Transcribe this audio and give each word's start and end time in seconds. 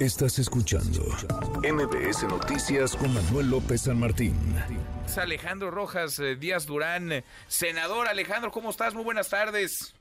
Estás 0.00 0.38
escuchando 0.38 1.02
MBS 1.62 2.22
Noticias 2.22 2.96
con 2.96 3.12
Manuel 3.12 3.50
López 3.50 3.82
San 3.82 4.00
Martín. 4.00 4.34
Alejandro 5.14 5.70
Rojas 5.70 6.18
eh, 6.20 6.36
Díaz 6.36 6.64
Durán, 6.64 7.22
senador 7.48 8.08
Alejandro, 8.08 8.50
¿cómo 8.50 8.70
estás? 8.70 8.94
Muy 8.94 9.04
buenas 9.04 9.28
tardes. 9.28 9.92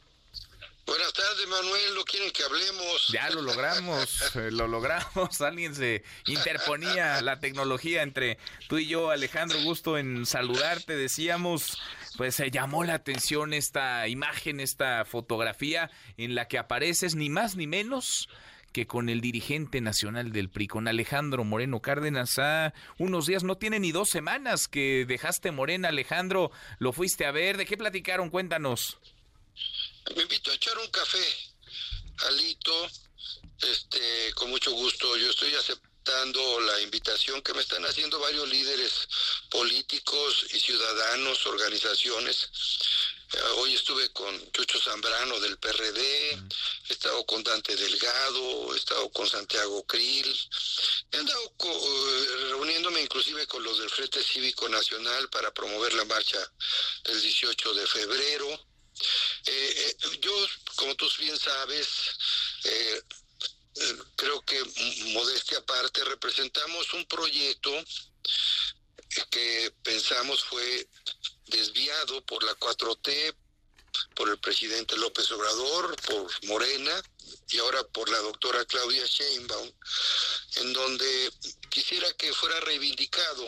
Buenas 0.85 1.11
tardes, 1.11 1.45
Manuel. 1.49 1.95
¿No 1.95 2.03
quieren 2.05 2.31
que 2.31 2.43
hablemos? 2.43 3.09
Ya 3.11 3.29
lo 3.29 3.41
logramos, 3.41 4.35
eh, 4.37 4.49
lo 4.51 4.69
logramos. 4.69 5.41
Alguien 5.41 5.75
se 5.75 6.05
interponía 6.27 7.21
la 7.21 7.41
tecnología 7.41 8.01
entre 8.01 8.37
tú 8.69 8.77
y 8.77 8.87
yo, 8.87 9.11
Alejandro. 9.11 9.61
Gusto 9.63 9.97
en 9.97 10.25
saludarte. 10.25 10.95
Decíamos, 10.95 11.77
pues 12.15 12.35
se 12.35 12.51
llamó 12.51 12.85
la 12.85 12.93
atención 12.93 13.53
esta 13.53 14.07
imagen, 14.07 14.61
esta 14.61 15.03
fotografía 15.03 15.91
en 16.15 16.35
la 16.35 16.47
que 16.47 16.57
apareces 16.57 17.15
ni 17.15 17.29
más 17.29 17.57
ni 17.57 17.67
menos 17.67 18.29
que 18.71 18.87
con 18.87 19.09
el 19.09 19.21
dirigente 19.21 19.81
nacional 19.81 20.31
del 20.31 20.49
PRI, 20.49 20.67
con 20.67 20.87
Alejandro 20.87 21.43
Moreno 21.43 21.81
Cárdenas, 21.81 22.39
a 22.39 22.73
unos 22.97 23.25
días, 23.25 23.43
no 23.43 23.57
tiene 23.57 23.79
ni 23.79 23.91
dos 23.91 24.09
semanas 24.09 24.67
que 24.67 25.05
dejaste 25.07 25.51
Morena, 25.51 25.89
Alejandro, 25.89 26.51
lo 26.79 26.93
fuiste 26.93 27.25
a 27.25 27.31
ver, 27.31 27.57
¿de 27.57 27.65
qué 27.65 27.77
platicaron? 27.77 28.29
Cuéntanos. 28.29 28.97
Me 30.15 30.23
invito 30.23 30.51
a 30.51 30.55
echar 30.55 30.77
un 30.77 30.89
café, 30.89 31.25
Alito, 32.27 32.87
este, 33.61 34.33
con 34.35 34.49
mucho 34.49 34.71
gusto, 34.71 35.17
yo 35.17 35.29
estoy 35.29 35.53
aceptando 35.53 36.59
la 36.61 36.81
invitación 36.81 37.41
que 37.41 37.53
me 37.53 37.61
están 37.61 37.85
haciendo 37.85 38.19
varios 38.19 38.47
líderes 38.49 39.07
políticos 39.49 40.45
y 40.51 40.59
ciudadanos, 40.59 41.45
organizaciones, 41.45 42.49
hoy 43.57 43.75
estuve 43.75 44.09
con 44.11 44.51
Chucho 44.51 44.79
Zambrano 44.79 45.39
del 45.39 45.57
PRD, 45.57 46.31
he 46.89 46.93
estado 46.93 47.25
con 47.25 47.43
Dante 47.43 47.75
Delgado, 47.75 48.73
he 48.73 48.77
estado 48.77 49.09
con 49.09 49.29
Santiago 49.29 49.85
Krill, 49.85 50.49
he 51.11 51.17
andado 51.17 51.53
eh, 51.59 52.27
reuniéndome 52.49 53.01
inclusive 53.01 53.45
con 53.47 53.63
los 53.63 53.79
del 53.79 53.89
Frente 53.89 54.23
Cívico 54.23 54.67
Nacional 54.69 55.29
para 55.29 55.53
promover 55.53 55.93
la 55.93 56.05
marcha 56.05 56.39
del 57.03 57.21
18 57.21 57.73
de 57.73 57.87
febrero. 57.87 58.67
Eh, 59.45 59.97
yo, 60.21 60.33
como 60.75 60.95
tú 60.95 61.07
bien 61.19 61.37
sabes, 61.37 61.87
creo 64.15 64.41
que 64.41 64.61
modestia 65.13 65.59
aparte, 65.59 66.03
representamos 66.03 66.93
un 66.93 67.05
proyecto 67.05 67.71
que 69.29 69.73
pensamos 69.83 70.43
fue 70.43 70.87
desviado 71.49 72.25
por 72.25 72.43
la 72.43 72.53
4T, 72.53 73.35
por 74.15 74.29
el 74.29 74.39
presidente 74.39 74.97
López 74.97 75.31
Obrador, 75.31 75.95
por 76.01 76.45
Morena 76.45 77.03
y 77.49 77.59
ahora 77.59 77.83
por 77.87 78.09
la 78.09 78.19
doctora 78.19 78.65
Claudia 78.65 79.05
Sheinbaum, 79.05 79.71
en 80.57 80.73
donde 80.73 81.33
quisiera 81.69 82.11
que 82.13 82.33
fuera 82.33 82.59
reivindicado 82.61 83.47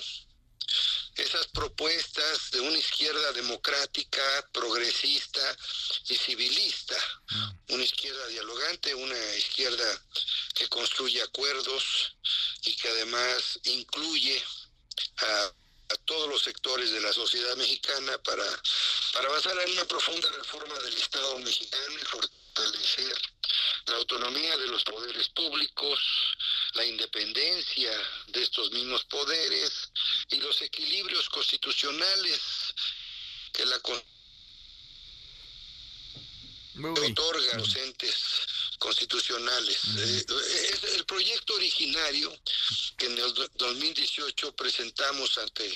esas 1.16 1.48
propuestas 1.48 2.52
de 2.52 2.62
una 2.62 2.78
izquierda 2.78 3.32
democrática, 3.34 4.22
progresista 4.54 5.58
y 6.08 6.16
civilista, 6.16 6.96
mm. 7.30 7.74
una 7.74 7.84
izquierda 7.84 8.28
dialogante, 8.28 8.96
una 8.96 9.36
izquierda 9.36 10.06
que 10.56 10.68
construye 10.70 11.22
acuerdos 11.22 12.16
y 12.64 12.76
que 12.76 12.88
además 12.90 13.60
incluye 13.66 14.42
a 15.18 15.54
a 15.92 15.98
todos 16.06 16.30
los 16.30 16.42
sectores 16.42 16.92
de 16.92 17.02
la 17.02 17.12
sociedad 17.14 17.56
mexicana 17.58 18.18
para, 18.24 18.46
para 19.14 19.28
avanzar 19.28 19.58
en 19.66 19.72
una 19.74 19.86
profunda 19.86 20.30
reforma 20.30 20.78
del 20.80 20.98
Estado 20.98 21.38
mexicano 21.40 21.96
y 22.02 22.06
fortalecer 22.06 23.14
la 23.88 23.96
autonomía 23.98 24.58
de 24.58 24.68
los 24.68 24.84
poderes 24.84 25.30
públicos, 25.30 26.00
la 26.74 26.86
independencia 26.86 27.92
de 28.28 28.44
estos 28.44 28.72
mismos 28.72 29.04
poderes 29.06 29.92
y 30.30 30.38
los 30.38 30.62
equilibrios 30.62 31.30
constitucionales 31.30 32.40
que 33.52 33.66
la 33.66 33.78
otorga 37.02 37.54
a 37.54 37.58
los 37.58 37.76
entes 37.76 38.16
constitucionales. 38.80 39.78
Eh, 39.98 40.26
es 40.74 40.84
el 40.96 41.06
proyecto 41.06 41.54
originario 41.54 42.36
que 43.02 43.08
en 43.08 43.18
el 43.18 43.34
2018 43.56 44.56
presentamos 44.56 45.36
ante 45.40 45.68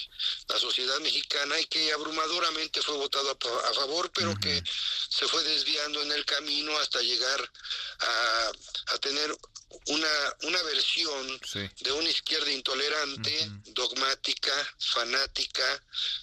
la 0.47 0.59
sociedad 0.59 0.99
mexicana 0.99 1.59
y 1.59 1.65
que 1.65 1.91
abrumadoramente 1.91 2.83
fue 2.83 2.95
votado 2.97 3.31
a, 3.31 3.73
favor, 3.73 4.11
pero 4.13 4.35
que 4.35 4.61
se 5.09 5.27
fue 5.27 5.43
desviando 5.43 6.03
en 6.03 6.11
el 6.11 6.23
camino 6.23 6.77
hasta 6.77 7.01
llegar 7.01 7.51
a, 7.99 8.51
a 8.93 8.97
tener 8.99 9.35
una, 9.87 10.07
una 10.47 10.63
versión 10.63 11.27
de 11.81 11.91
una 11.91 12.09
izquierda 12.09 12.51
intolerante, 12.51 13.51
dogmática, 13.73 14.51
fanática, 14.79 15.63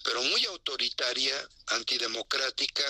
pero 0.04 0.22
muy 0.22 0.44
autoritaria, 0.46 1.34
antidemocrática 1.68 2.82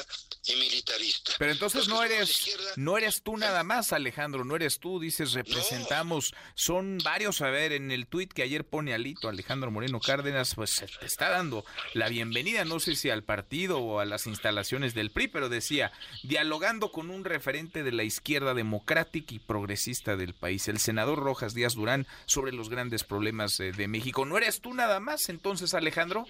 y 0.47 0.57
militarista. 0.57 1.33
Pero 1.39 1.53
entonces, 1.53 1.89
no 1.89 2.03
eres 2.03 2.49
no 2.77 2.97
eres 2.97 3.23
tú 3.23 3.37
nada 3.37 3.63
más, 3.65 3.93
Alejandro, 3.93 4.45
no 4.45 4.57
eres 4.57 4.79
tú, 4.79 4.99
dices 4.99 5.33
representamos, 5.33 6.35
son 6.55 6.99
varios, 7.05 7.41
a 7.43 7.51
ver, 7.51 7.73
en 7.73 7.91
el 7.91 8.07
tuit 8.07 8.33
que 8.33 8.43
ayer 8.43 8.65
pone 8.65 8.95
Alito, 8.95 9.29
Alejandro 9.29 9.71
Moreno 9.71 10.01
Cárdenas, 10.01 10.55
pues 10.55 10.83
te 10.99 11.07
está 11.07 11.29
dando 11.29 11.65
la 11.95 12.09
bienvenida, 12.09 12.65
no 12.65 12.81
sé 12.81 12.97
si 12.97 13.11
al 13.11 13.25
partido 13.25 13.79
o 13.79 14.01
a 14.01 14.05
las 14.05 14.27
instalaciones 14.27 14.95
del 14.95 15.11
PRI, 15.11 15.29
pero 15.29 15.49
decía, 15.49 15.93
dialogando 16.23 16.93
con 16.93 17.11
un 17.11 17.25
referente 17.25 17.83
de 17.83 17.93
la 17.93 18.05
izquierda 18.05 18.55
democrática 18.55 19.35
y 19.35 19.39
progresista 19.39 19.62
del 19.67 20.35
país, 20.35 20.69
el 20.69 20.79
senador 20.79 21.19
Rojas 21.19 21.55
Díaz 21.55 21.75
Durán, 21.75 22.07
sobre 22.27 22.53
los 22.53 22.69
grandes 22.69 23.05
problemas 23.05 23.57
de, 23.57 23.73
de 23.73 23.89
México. 23.89 24.25
¿No 24.25 24.37
eres 24.37 24.61
tú 24.61 24.75
nada 24.75 25.01
más 25.01 25.29
entonces, 25.29 25.75
Alejandro? 25.75 26.27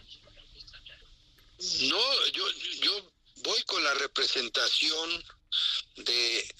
No, 1.82 2.26
yo, 2.32 2.44
yo 2.82 3.12
voy 3.36 3.62
con 3.64 3.82
la 3.84 3.94
representación 3.94 5.24
de, 5.96 6.54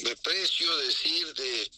me 0.00 0.16
precio 0.16 0.76
decir, 0.78 1.34
de 1.34 1.70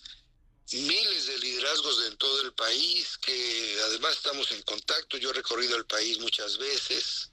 miles 0.73 1.27
de 1.27 1.39
liderazgos 1.39 2.07
en 2.07 2.17
todo 2.19 2.43
el 2.43 2.53
país, 2.53 3.19
que 3.19 3.79
además 3.85 4.17
estamos 4.17 4.51
en 4.53 4.63
contacto, 4.63 5.17
yo 5.17 5.31
he 5.31 5.35
recorrido 5.35 5.77
el 5.77 5.87
país 5.87 6.19
muchas 6.19 6.59
veces, 6.59 7.31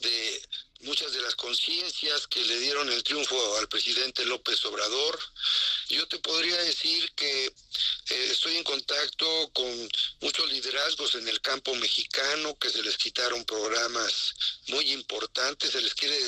de 0.00 0.42
muchas 0.80 1.12
de 1.12 1.22
las 1.22 1.34
conciencias 1.34 2.26
que 2.26 2.44
le 2.44 2.58
dieron 2.58 2.90
el 2.90 3.02
triunfo 3.02 3.56
al 3.56 3.68
presidente 3.68 4.24
López 4.26 4.62
Obrador. 4.66 5.18
Yo 5.88 6.06
te 6.08 6.18
podría 6.18 6.56
decir 6.62 7.10
que 7.14 7.46
eh, 7.46 7.52
estoy 8.30 8.56
en 8.56 8.64
contacto 8.64 9.50
con 9.52 9.88
muchos 10.20 10.50
liderazgos 10.50 11.14
en 11.14 11.28
el 11.28 11.40
campo 11.40 11.74
mexicano 11.74 12.56
que 12.58 12.70
se 12.70 12.82
les 12.82 12.96
quitaron 12.96 13.44
programas 13.44 14.34
muy 14.68 14.92
importantes, 14.92 15.72
se 15.72 15.80
les 15.80 15.94
quiere 15.94 16.18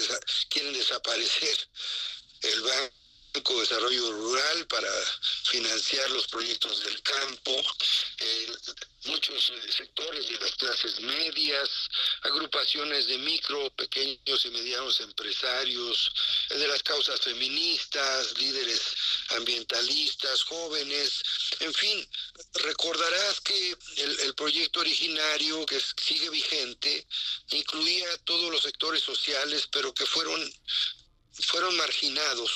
quieren 0.48 0.72
desaparecer 0.72 1.68
el 2.42 2.60
Banco 2.62 3.05
de 3.42 3.60
Desarrollo 3.60 4.12
Rural 4.12 4.66
para 4.66 4.88
financiar 5.44 6.10
los 6.10 6.26
proyectos 6.28 6.84
del 6.84 7.02
campo, 7.02 7.62
muchos 9.04 9.50
eh, 9.50 9.72
sectores 9.72 10.26
de 10.26 10.38
las 10.40 10.52
clases 10.52 11.00
medias, 11.00 11.68
agrupaciones 12.22 13.06
de 13.06 13.18
micro, 13.18 13.70
pequeños 13.76 14.44
y 14.44 14.50
medianos 14.50 15.00
empresarios, 15.00 16.12
de 16.48 16.66
las 16.66 16.82
causas 16.82 17.20
feministas, 17.20 18.38
líderes 18.38 18.80
ambientalistas, 19.28 20.42
jóvenes, 20.44 21.22
en 21.60 21.74
fin, 21.74 22.08
recordarás 22.54 23.40
que 23.42 23.76
el, 23.98 24.20
el 24.20 24.34
proyecto 24.34 24.80
originario 24.80 25.66
que 25.66 25.80
sigue 26.02 26.30
vigente 26.30 27.06
incluía 27.50 28.16
todos 28.24 28.50
los 28.50 28.62
sectores 28.62 29.02
sociales, 29.02 29.68
pero 29.70 29.92
que 29.92 30.06
fueron 30.06 30.52
fueron 31.44 31.76
marginados 31.76 32.50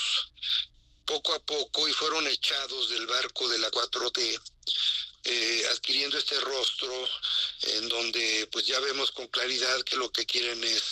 poco 1.10 1.34
a 1.34 1.41
poco 1.41 1.88
y 1.88 1.93
fueron 1.93 2.25
echados 2.28 2.88
del 2.88 3.04
barco 3.09 3.48
de 3.48 3.59
la 3.59 3.69
4T, 3.69 4.41
eh, 5.24 5.66
adquiriendo 5.72 6.16
este 6.16 6.39
rostro 6.39 7.09
en 7.62 7.89
donde 7.89 8.48
pues 8.53 8.65
ya 8.65 8.78
vemos 8.78 9.10
con 9.10 9.27
claridad 9.27 9.83
que 9.83 9.97
lo 9.97 10.12
que 10.12 10.24
quieren 10.24 10.62
es 10.62 10.83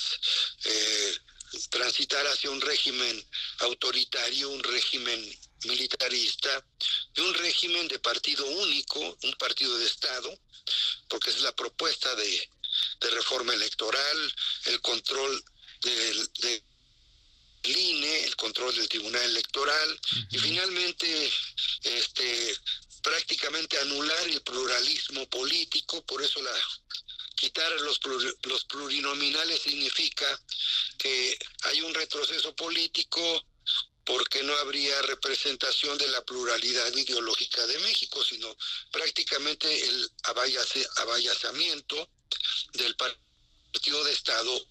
eh, 0.64 1.18
transitar 1.70 2.26
hacia 2.26 2.50
un 2.50 2.60
régimen 2.60 3.24
autoritario, 3.60 4.50
un 4.50 4.64
régimen 4.64 5.38
militarista 5.66 6.64
y 7.14 7.20
un 7.20 7.34
régimen 7.34 7.86
de 7.86 8.00
partido 8.00 8.44
único, 8.44 8.98
un 9.22 9.32
partido 9.34 9.78
de 9.78 9.86
Estado, 9.86 10.36
porque 11.08 11.30
es 11.30 11.42
la 11.42 11.54
propuesta 11.54 12.12
de, 12.16 12.50
reforma 13.12 13.54
electoral, 13.54 14.34
el 14.64 14.80
control 14.80 15.44
de 15.80 16.62
el 17.62 17.76
INE, 17.76 18.24
el 18.24 18.36
control 18.36 18.74
del 18.74 18.88
Tribunal 18.88 19.22
Electoral 19.22 20.00
y 20.30 20.38
finalmente 20.38 21.32
este 21.82 22.56
prácticamente 23.02 23.78
anular 23.78 24.28
el 24.28 24.40
pluralismo 24.42 25.28
político, 25.28 26.04
por 26.04 26.22
eso 26.22 26.42
la 26.42 26.52
quitar 27.36 27.70
los, 27.80 28.00
los 28.42 28.64
plurinominales 28.64 29.62
significa 29.62 30.26
que 30.98 31.38
hay 31.62 31.80
un 31.82 31.94
retroceso 31.94 32.54
político 32.56 33.44
porque 34.04 34.42
no 34.42 34.56
habría 34.56 35.00
representación 35.02 35.96
de 35.98 36.08
la 36.08 36.24
pluralidad 36.24 36.92
ideológica 36.96 37.66
de 37.66 37.78
México, 37.80 38.24
sino 38.24 38.56
prácticamente 38.90 39.86
el 39.86 40.10
abayazamiento 40.96 42.08
del 42.72 42.96
partido 42.96 44.02
de 44.04 44.12
Estado 44.12 44.66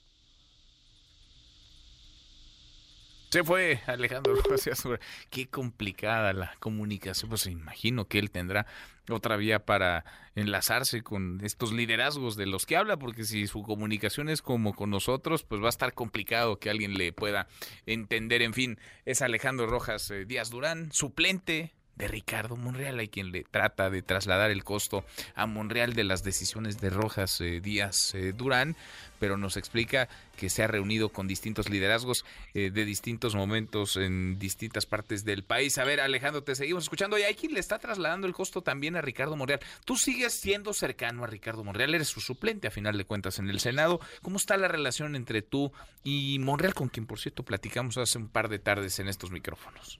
Se 3.30 3.44
fue 3.44 3.82
Alejandro 3.88 4.36
Qué 5.30 5.48
complicada 5.48 6.32
la 6.32 6.56
comunicación. 6.60 7.30
Pues 7.30 7.46
imagino 7.48 8.06
que 8.06 8.20
él 8.20 8.32
tendrá 8.32 8.66
otra 9.10 9.36
vía 9.36 9.66
para 9.66 10.06
enlazarse 10.36 11.02
con 11.02 11.40
estos 11.44 11.74
liderazgos 11.74 12.38
de 12.38 12.46
los 12.46 12.66
que 12.66 12.78
habla, 12.78 12.98
porque 12.98 13.24
si 13.24 13.48
su 13.48 13.64
comunicación 13.64 14.30
es 14.30 14.42
como 14.42 14.74
con 14.74 14.90
nosotros, 14.90 15.44
pues 15.44 15.62
va 15.62 15.68
a 15.68 15.70
estar 15.70 15.94
complicado 15.94 16.60
que 16.60 16.70
alguien 16.70 16.98
le 16.98 17.12
pueda 17.12 17.48
entender. 17.86 18.42
En 18.42 18.54
fin, 18.54 18.80
es 19.06 19.22
Alejandro 19.22 19.68
Rojas 19.68 20.10
eh, 20.12 20.26
Díaz 20.26 20.50
Durán, 20.50 20.92
suplente 20.92 21.74
de 21.98 22.08
Ricardo 22.08 22.56
Monreal. 22.56 23.00
Hay 23.00 23.08
quien 23.08 23.32
le 23.32 23.44
trata 23.44 23.90
de 23.90 24.02
trasladar 24.02 24.52
el 24.52 24.64
costo 24.64 25.04
a 25.36 25.46
Monreal 25.46 25.94
de 25.94 26.04
las 26.04 26.24
decisiones 26.24 26.80
de 26.80 26.90
Rojas 26.90 27.42
eh, 27.42 27.60
Díaz 27.62 28.14
eh, 28.16 28.34
Durán, 28.34 28.76
pero 29.20 29.38
nos 29.38 29.58
explica 29.58 30.08
que 30.36 30.50
se 30.50 30.64
ha 30.64 30.68
reunido 30.68 31.10
con 31.10 31.28
distintos 31.28 31.70
liderazgos 31.70 32.24
eh, 32.54 32.70
de 32.70 32.86
distintos 32.86 33.36
momentos 33.36 33.98
en 33.98 34.38
distintas 34.38 34.86
partes 34.86 35.26
del 35.26 35.44
país. 35.44 35.78
A 35.80 35.84
ver, 35.84 36.00
Alejandro, 36.00 36.44
te 36.44 36.56
seguimos 36.56 36.84
escuchando. 36.84 37.18
Y 37.18 37.24
hay 37.24 37.34
quien 37.34 37.54
le 37.54 37.60
está 37.60 37.80
trasladando 37.80 38.28
el 38.28 38.34
costo 38.34 38.62
también 38.62 38.96
a 38.96 39.02
Ricardo 39.02 39.36
Monreal. 39.36 39.60
Tú 39.86 39.98
sigues 39.98 40.34
siendo 40.34 40.74
cercano 40.74 41.24
a 41.24 41.28
Ricardo 41.28 41.64
Monreal, 41.64 41.96
eres 41.96 42.10
su 42.10 42.22
suplente 42.22 42.68
a 42.68 42.72
final 42.72 42.98
de 42.98 43.06
cuentas 43.06 43.40
en 43.40 43.50
el 43.50 43.60
Senado. 43.60 44.00
¿Cómo 44.22 44.38
está 44.38 44.58
la 44.58 44.68
relación 44.68 45.16
entre 45.16 45.42
tú 45.42 45.72
y 46.04 46.38
Monreal, 46.40 46.76
con 46.76 46.90
quien 46.90 47.08
por 47.08 47.20
cierto 47.20 47.44
platicamos 47.44 47.98
hace 47.98 48.18
un 48.20 48.30
par 48.30 48.50
de 48.50 48.60
tardes 48.60 49.00
en 49.00 49.08
estos 49.08 49.32
micrófonos? 49.32 50.00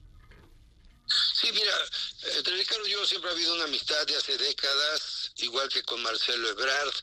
Sí, 1.08 1.50
mira, 1.52 1.72
entre 2.36 2.56
Ricardo 2.56 2.86
y 2.86 2.90
yo 2.90 3.06
siempre 3.06 3.30
ha 3.30 3.32
habido 3.32 3.54
una 3.54 3.64
amistad 3.64 4.06
de 4.06 4.16
hace 4.16 4.36
décadas, 4.36 5.30
igual 5.36 5.68
que 5.68 5.82
con 5.82 6.02
Marcelo 6.02 6.48
Ebrard, 6.50 6.94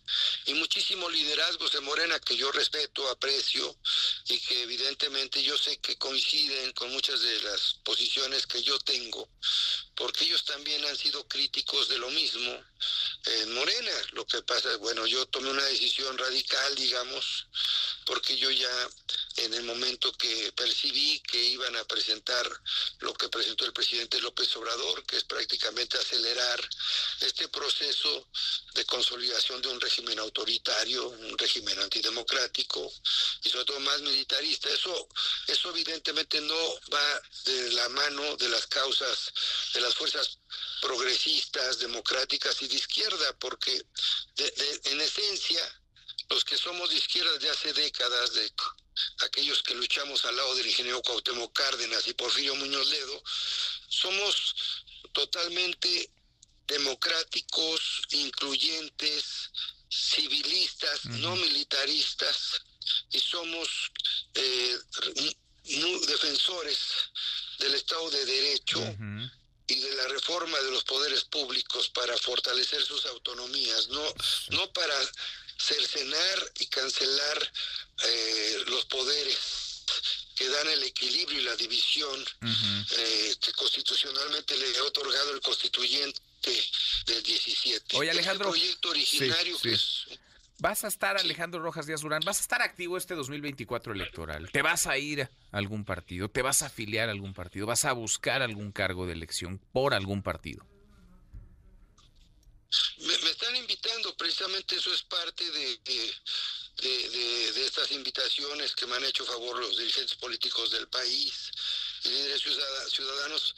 y 0.45 0.53
muchísimos 0.53 1.11
liderazgos 1.11 1.71
de 1.71 1.79
Morena 1.81 2.19
que 2.19 2.37
yo 2.37 2.51
respeto, 2.51 3.09
aprecio, 3.09 3.75
y 4.27 4.39
que 4.39 4.63
evidentemente 4.63 5.41
yo 5.41 5.57
sé 5.57 5.77
que 5.77 5.97
coinciden 5.97 6.71
con 6.73 6.91
muchas 6.91 7.21
de 7.21 7.41
las 7.41 7.75
posiciones 7.83 8.45
que 8.45 8.61
yo 8.61 8.77
tengo, 8.79 9.27
porque 9.95 10.25
ellos 10.25 10.43
también 10.45 10.85
han 10.85 10.97
sido 10.97 11.27
críticos 11.27 11.87
de 11.89 11.97
lo 11.97 12.09
mismo 12.11 12.63
en 13.25 13.53
Morena. 13.53 13.91
Lo 14.11 14.25
que 14.25 14.41
pasa, 14.43 14.75
bueno, 14.77 15.07
yo 15.07 15.25
tomé 15.27 15.49
una 15.49 15.63
decisión 15.65 16.17
radical, 16.17 16.75
digamos, 16.75 17.47
porque 18.05 18.37
yo 18.37 18.49
ya 18.51 18.89
en 19.37 19.53
el 19.53 19.63
momento 19.63 20.11
que 20.13 20.51
percibí 20.53 21.19
que 21.21 21.43
iban 21.43 21.75
a 21.75 21.83
presentar 21.85 22.45
lo 22.99 23.13
que 23.13 23.29
presentó 23.29 23.65
el 23.65 23.73
presidente 23.73 24.21
López 24.21 24.55
Obrador, 24.55 25.05
que 25.05 25.17
es 25.17 25.23
prácticamente 25.23 25.97
acelerar 25.97 26.69
este 27.21 27.47
proceso 27.49 28.27
de 28.73 28.85
consolidación 28.85 29.61
de 29.61 29.69
un 29.69 29.81
régimen 29.81 30.19
autoritario, 30.19 31.07
un 31.07 31.37
régimen 31.37 31.79
antidemocrático 31.79 32.91
y 33.43 33.49
sobre 33.49 33.65
todo 33.65 33.79
más 33.81 34.01
militarista. 34.01 34.69
Eso, 34.69 35.09
eso 35.47 35.69
evidentemente 35.69 36.39
no 36.41 36.79
va 36.93 37.21
de 37.45 37.71
la 37.71 37.89
mano 37.89 38.37
de 38.37 38.49
las 38.49 38.67
causas 38.67 39.33
de 39.73 39.81
las 39.81 39.95
fuerzas 39.95 40.39
progresistas, 40.81 41.79
democráticas 41.79 42.61
y 42.61 42.67
de 42.67 42.75
izquierda, 42.75 43.35
porque 43.39 43.85
en 44.37 45.01
esencia 45.01 45.81
los 46.29 46.43
que 46.43 46.57
somos 46.57 46.89
de 46.89 46.97
izquierda 46.97 47.37
de 47.37 47.49
hace 47.49 47.73
décadas, 47.73 48.33
de 48.33 48.51
aquellos 49.25 49.61
que 49.63 49.75
luchamos 49.75 50.23
al 50.25 50.35
lado 50.35 50.55
del 50.55 50.67
ingeniero 50.67 51.01
Cuauhtémoc 51.01 51.53
Cárdenas 51.53 52.07
y 52.07 52.13
Porfirio 52.13 52.55
Muñoz 52.55 52.87
Ledo, 52.87 53.23
somos 53.87 54.55
totalmente 55.13 56.09
democráticos, 56.67 58.01
incluyentes, 58.11 59.51
civilistas, 59.89 61.05
no 61.05 61.35
militaristas, 61.35 62.61
y 63.11 63.19
somos 63.19 63.91
eh, 64.33 64.77
defensores 66.07 66.79
del 67.59 67.75
Estado 67.75 68.09
de 68.11 68.25
Derecho 68.25 68.79
y 69.67 69.79
de 69.79 69.95
la 69.95 70.07
reforma 70.09 70.59
de 70.59 70.71
los 70.71 70.83
poderes 70.83 71.23
públicos 71.25 71.89
para 71.89 72.15
fortalecer 72.17 72.83
sus 72.83 73.05
autonomías, 73.07 73.87
no, 73.89 74.03
no 74.49 74.71
para 74.73 74.95
cercenar 75.65 76.51
y 76.59 76.67
cancelar 76.67 77.51
eh, 78.03 78.63
los 78.67 78.85
poderes 78.85 79.83
que 80.35 80.49
dan 80.49 80.67
el 80.67 80.83
equilibrio 80.83 81.39
y 81.39 81.43
la 81.43 81.55
división 81.55 82.25
eh, 82.97 83.35
que 83.41 83.53
constitucionalmente 83.53 84.57
le 84.57 84.77
ha 84.77 84.83
otorgado 84.83 85.33
el 85.33 85.41
constituyente 85.41 86.21
del 87.05 87.23
17. 87.23 87.97
Oye, 87.97 88.11
Alejandro. 88.11 88.49
Este 88.49 88.59
proyecto 88.59 88.89
originario 88.89 89.57
que 89.59 89.73
es 89.73 90.05
Vas 90.59 90.85
a 90.85 90.87
estar, 90.87 91.17
Alejandro 91.17 91.61
Rojas 91.61 91.85
Díaz 91.85 92.01
Durán, 92.01 92.21
vas 92.25 92.37
a 92.37 92.41
estar 92.41 92.61
activo 92.61 92.97
este 92.97 93.13
2024 93.13 93.93
electoral. 93.93 94.49
¿Te 94.51 94.61
vas 94.61 94.87
a 94.87 94.97
ir 94.97 95.23
a 95.23 95.29
algún 95.51 95.83
partido? 95.83 96.29
¿Te 96.29 96.41
vas 96.41 96.61
a 96.61 96.67
afiliar 96.67 97.09
a 97.09 97.11
algún 97.11 97.33
partido? 97.33 97.65
¿Vas 97.65 97.83
a 97.83 97.91
buscar 97.91 98.41
algún 98.41 98.71
cargo 98.71 99.05
de 99.05 99.13
elección 99.13 99.59
por 99.73 99.93
algún 99.93 100.23
partido? 100.23 100.65
Me, 102.99 103.24
precisamente 104.17 104.75
eso 104.75 104.93
es 104.93 105.03
parte 105.03 105.49
de, 105.51 105.77
de, 106.77 107.65
estas 107.65 107.91
invitaciones 107.91 108.75
que 108.75 108.85
me 108.85 108.95
han 108.95 109.05
hecho 109.05 109.25
favor 109.25 109.59
los 109.59 109.77
dirigentes 109.77 110.15
políticos 110.15 110.71
del 110.71 110.87
país, 110.87 111.51
líderes 112.03 112.41
ciudadanos, 112.89 113.55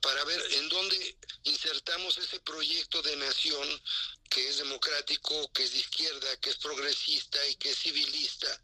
para 0.00 0.24
ver 0.24 0.40
en 0.52 0.68
dónde 0.68 1.16
insertamos 1.44 2.18
ese 2.18 2.40
proyecto 2.40 3.00
de 3.02 3.16
nación 3.16 3.82
que 4.28 4.48
es 4.48 4.58
democrático, 4.58 5.50
que 5.52 5.64
es 5.64 5.72
de 5.72 5.78
izquierda, 5.78 6.36
que 6.40 6.50
es 6.50 6.56
progresista 6.56 7.46
y 7.46 7.54
que 7.56 7.70
es 7.70 7.78
civilista, 7.78 8.60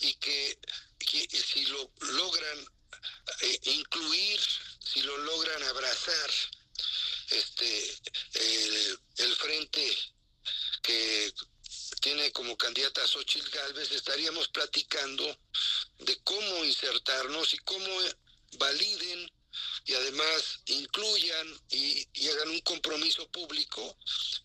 y 0.00 0.14
que, 0.14 0.58
si 0.98 1.66
lo 1.66 1.90
logran 2.00 2.66
eh, 3.40 3.60
incluir, 3.64 4.40
si 4.84 5.02
lo 5.02 5.16
logran 5.18 5.62
abrazar, 5.64 6.30
este 7.30 7.98
el, 9.18 9.36
frente 9.36 9.96
que 10.82 11.32
tiene 12.00 12.32
como 12.32 12.56
candidata 12.56 13.02
a 13.02 13.06
Xochitl 13.06 13.50
Galvez, 13.50 13.90
estaríamos 13.92 14.48
platicando 14.48 15.24
de 15.98 16.16
cómo 16.22 16.64
insertarnos 16.64 17.52
y 17.54 17.58
cómo 17.58 17.88
validen 18.58 19.30
y 19.86 19.94
además 19.94 20.60
incluyan 20.66 21.60
y, 21.70 22.06
y, 22.14 22.28
hagan 22.28 22.48
un 22.48 22.60
compromiso 22.60 23.28
público 23.30 23.96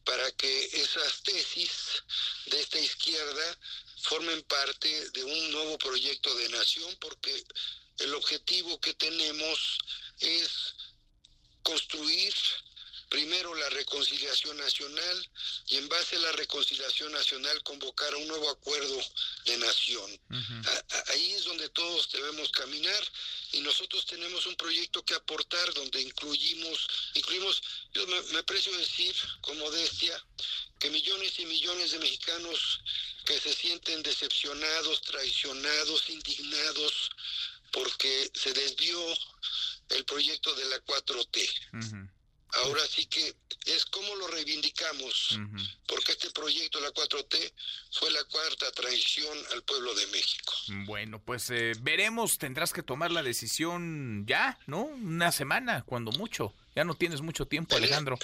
para 0.04 0.32
que 0.34 0.66
esas 0.74 1.24
tesis 1.24 2.04
de 2.48 2.60
esta 2.60 2.80
izquierda 2.80 3.60
formen 4.02 4.42
parte 4.44 5.10
de 5.12 5.24
un 5.24 5.52
nuevo 5.52 5.78
proyecto 5.78 6.34
de 6.36 6.50
nación, 6.50 6.96
porque 7.00 7.44
el 8.00 8.14
objetivo 8.14 8.80
que 8.80 8.94
tenemos 8.94 9.78
es 10.20 10.76
construir 11.64 12.34
primero 13.10 13.54
la 13.56 13.70
reconciliación 13.70 14.58
nacional 14.58 15.30
y 15.68 15.78
en 15.78 15.90
base 15.90 16.16
a 16.16 16.20
la 16.20 16.32
reconciliación 16.34 17.12
nacional 17.12 17.62
convocar 17.64 18.14
a 18.14 18.18
un 18.18 18.28
nuevo 18.28 18.50
acuerdo 18.50 19.00
de 19.46 19.58
nación. 19.58 20.20
ahí 21.08 21.32
es 21.34 21.44
donde 21.46 21.70
todos 21.70 22.12
debemos 22.12 22.52
caminar 22.52 23.04
y 23.52 23.62
nosotros 23.62 24.06
tenemos 24.06 24.46
un 24.46 24.56
proyecto 24.56 25.04
que 25.04 25.16
aportar 25.16 25.74
donde 25.74 26.02
incluimos, 26.02 26.88
incluimos, 27.16 27.62
yo 27.94 28.06
me, 28.08 28.22
me 28.34 28.40
aprecio 28.40 28.76
decir 28.78 29.16
con 29.42 29.58
modestia, 29.58 30.24
que 30.80 30.90
millones 30.90 31.38
y 31.40 31.46
millones 31.46 31.92
de 31.92 32.00
mexicanos 32.00 32.80
que 33.26 33.40
se 33.40 33.54
sienten 33.54 34.02
decepcionados, 34.02 35.02
traicionados, 35.02 36.10
indignados, 36.10 37.12
porque 37.72 38.32
se 38.34 38.54
desvió 38.54 39.00
el 39.90 40.06
proyecto 40.06 40.54
de 40.56 40.66
la 40.66 40.78
4T. 40.86 42.10
Ahora 42.54 42.82
sí 42.88 43.06
que 43.06 43.36
es 43.66 43.86
como 43.86 44.16
lo 44.16 44.28
reivindicamos, 44.28 45.40
porque 45.88 46.14
este 46.14 46.32
proyecto, 46.32 46.80
la 46.80 46.92
4T, 46.92 47.54
fue 47.92 48.10
la 48.12 48.24
cuarta 48.24 48.72
traición 48.72 49.38
al 49.54 49.64
pueblo 49.64 49.94
de 49.94 50.08
México. 50.08 50.54
Bueno, 50.86 51.22
pues 51.24 51.50
eh, 51.52 51.74
veremos, 51.82 52.40
tendrás 52.40 52.74
que 52.74 52.82
tomar 52.82 53.12
la 53.12 53.22
decisión 53.22 54.26
ya, 54.26 54.58
¿no? 54.66 54.82
Una 54.82 55.32
semana, 55.32 55.84
cuando 55.86 56.12
mucho. 56.12 56.54
Ya 56.76 56.84
no 56.84 56.96
tienes 56.96 57.22
mucho 57.22 57.46
tiempo, 57.46 57.76
Alejandro. 57.76 58.18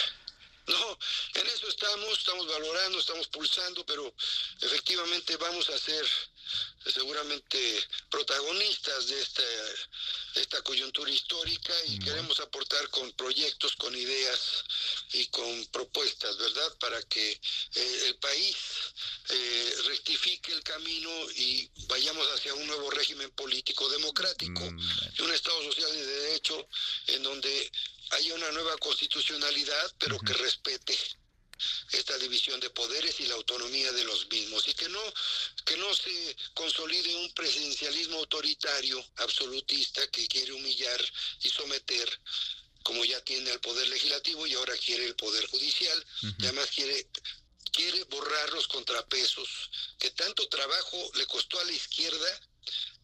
No, 0.67 0.98
en 1.36 1.48
eso 1.48 1.67
estamos, 1.67 2.17
estamos 2.17 2.48
valorando, 2.48 2.98
estamos 2.98 3.27
pulsando, 3.27 3.86
pero 3.86 4.12
efectivamente 4.62 5.38
vamos 5.38 5.70
a 5.70 5.77
ser 5.77 6.03
seguramente 6.86 7.58
protagonistas 8.10 9.08
de 9.08 9.22
esta, 9.22 9.44
esta 10.36 10.62
coyuntura 10.62 11.10
histórica 11.10 11.74
y 11.88 12.00
queremos 12.00 12.40
aportar 12.40 12.90
con 12.90 13.12
proyectos, 13.14 13.75
con 13.75 13.96
ideas 13.96 14.64
y 15.14 15.25
con 15.28 15.66
propuestas, 15.68 16.38
¿verdad? 16.38 16.78
Para 16.80 17.02
que 17.04 17.32
eh, 17.32 18.04
el 18.08 18.16
país 18.18 18.56
eh, 19.30 19.75
rectifique 19.88 20.54
el 20.54 20.64
camino 20.64 21.10
y 21.36 21.70
vayamos 21.88 22.28
hacia 22.34 22.54
un 22.54 22.68
nuevo 22.68 22.92
régimen 22.92 23.32
político 23.32 23.90
democrático 23.90 24.62
mm. 24.62 25.24
un 25.24 25.34
Estado 25.34 25.64
social 25.64 25.90
y 25.94 26.02
de 26.02 26.20
derecho 26.22 26.68
en 27.08 27.24
donde 27.24 27.72
haya 28.12 28.36
una 28.36 28.52
nueva 28.52 28.78
constitucionalidad, 28.78 29.92
pero 29.98 30.20
que 30.20 30.34
respete 30.34 30.98
esta 31.96 32.18
división 32.18 32.60
de 32.60 32.70
poderes 32.70 33.20
y 33.20 33.28
la 33.28 33.36
autonomía 33.36 33.92
de 33.92 34.04
los 34.04 34.28
mismos 34.30 34.68
y 34.68 34.74
que 34.74 34.90
no 34.90 35.02
que 35.66 35.78
no 35.78 35.94
se 35.94 36.36
consolide 36.54 37.16
un 37.16 37.32
presidencialismo 37.34 38.18
autoritario 38.18 39.04
absolutista 39.18 40.06
que 40.12 40.28
quiere 40.28 40.54
humillar 40.54 41.00
y 41.42 41.50
someter 41.50 42.22
como 42.84 43.04
ya 43.04 43.20
tiene 43.22 43.52
al 43.52 43.60
poder 43.62 43.88
legislativo 43.88 44.46
y 44.46 44.54
ahora 44.54 44.78
quiere 44.78 45.06
el 45.06 45.16
poder 45.16 45.46
judicial 45.48 46.06
y 46.40 46.46
además 46.46 46.70
quiere 46.74 47.08
quiere 47.72 48.04
borrar 48.06 48.50
los 48.52 48.68
contrapesos 48.68 49.70
que 50.00 50.12
tanto 50.12 50.48
trabajo 50.48 51.12
le 51.16 51.25
costó 51.25 51.60
a 51.60 51.66
la 51.66 51.74
izquierda 51.74 52.42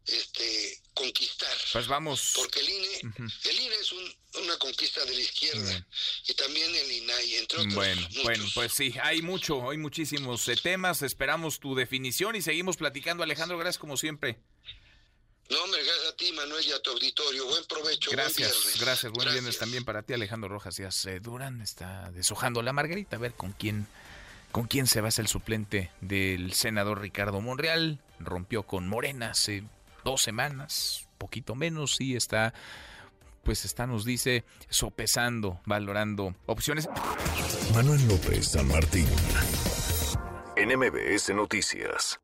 este 0.05 0.81
conquistar. 0.93 1.55
Pues 1.73 1.87
vamos. 1.87 2.33
Porque 2.35 2.59
el 2.59 2.69
INE, 2.69 3.13
el 3.43 3.59
INE 3.59 3.75
es 3.75 3.91
una 4.41 4.57
conquista 4.57 5.03
de 5.05 5.13
la 5.13 5.19
izquierda 5.19 5.87
y 6.27 6.33
también 6.33 6.73
el 6.73 6.91
INAI, 6.91 7.35
entre 7.35 7.59
otros. 7.59 7.75
Bueno, 7.75 8.07
bueno, 8.23 8.45
pues 8.53 8.73
sí, 8.73 8.93
hay 9.01 9.21
mucho, 9.21 9.69
hay 9.69 9.77
muchísimos 9.77 10.47
eh, 10.47 10.55
temas. 10.61 11.01
Esperamos 11.01 11.59
tu 11.59 11.75
definición 11.75 12.35
y 12.35 12.41
seguimos 12.41 12.77
platicando. 12.77 13.23
Alejandro, 13.23 13.57
gracias 13.57 13.79
como 13.79 13.97
siempre. 13.97 14.39
No, 15.49 15.61
hombre, 15.63 15.83
gracias 15.83 16.07
a 16.07 16.15
ti, 16.15 16.31
Manuel, 16.31 16.65
y 16.65 16.71
a 16.71 16.81
tu 16.81 16.91
auditorio. 16.91 17.45
Buen 17.45 17.65
provecho. 17.65 18.09
Gracias, 18.11 18.53
buen 18.63 18.79
gracias. 18.79 19.11
Buen 19.11 19.31
viernes 19.31 19.57
también 19.57 19.83
para 19.83 20.01
ti, 20.03 20.13
Alejandro 20.13 20.49
Rojas. 20.49 20.77
Ya 20.77 20.91
se 20.91 21.19
Durán 21.19 21.61
está 21.61 22.09
deshojando 22.11 22.61
la 22.61 22.71
margarita. 22.71 23.17
A 23.17 23.19
ver 23.19 23.33
con 23.33 23.51
quién, 23.51 23.85
con 24.53 24.67
quién 24.67 24.87
se 24.87 25.01
va 25.01 25.09
a 25.09 25.11
ser 25.11 25.23
el 25.23 25.29
suplente 25.29 25.91
del 25.99 26.53
senador 26.53 27.01
Ricardo 27.01 27.41
Monreal. 27.41 27.99
Rompió 28.19 28.63
con 28.63 28.87
Morena 28.87 29.31
hace 29.31 29.63
dos 30.03 30.21
semanas, 30.21 31.07
poquito 31.17 31.55
menos, 31.55 31.99
y 31.99 32.15
está, 32.15 32.53
pues 33.43 33.65
está, 33.65 33.87
nos 33.87 34.05
dice, 34.05 34.43
sopesando, 34.69 35.59
valorando 35.65 36.35
opciones. 36.45 36.89
Manuel 37.73 38.07
López 38.07 38.49
San 38.49 38.67
Martín, 38.67 39.07
NMBS 40.57 41.33
Noticias. 41.33 42.19